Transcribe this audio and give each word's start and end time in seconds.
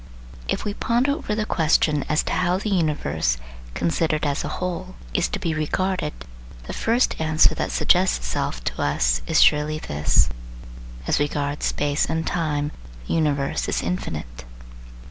If 0.47 0.65
we 0.65 0.73
ponder 0.73 1.11
over 1.11 1.35
the 1.35 1.45
question 1.45 2.03
as 2.09 2.23
to 2.23 2.33
how 2.33 2.57
the 2.57 2.71
universe, 2.71 3.37
considered 3.75 4.25
as 4.25 4.43
a 4.43 4.47
whole, 4.57 4.95
is 5.13 5.27
to 5.27 5.37
be 5.37 5.53
regarded, 5.53 6.11
the 6.63 6.73
first 6.73 7.21
answer 7.21 7.53
that 7.53 7.69
suggests 7.71 8.17
itself 8.17 8.63
to 8.63 8.81
us 8.81 9.21
is 9.27 9.39
surely 9.43 9.77
this: 9.77 10.29
As 11.05 11.19
regards 11.19 11.67
space 11.67 12.07
(and 12.07 12.25
time) 12.25 12.71
the 13.07 13.13
universe 13.13 13.69
is 13.69 13.83
infinite. 13.83 14.43